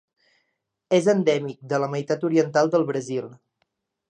És 0.99 1.09
endèmic 1.13 1.59
de 1.73 1.81
la 1.83 1.91
meitat 1.97 2.25
oriental 2.31 2.73
del 2.77 2.89
Brasil. 2.89 3.29